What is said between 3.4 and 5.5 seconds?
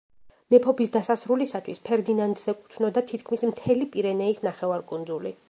მთელი პირენეის ნახევარკუნძული.